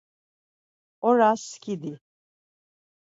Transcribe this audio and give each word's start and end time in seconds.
Oras 1.09 1.41
skidi. 1.53 1.93